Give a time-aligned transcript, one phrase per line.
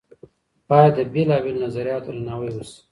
[0.69, 2.79] بايد د بېلابېلو نظرياتو درناوی وسي.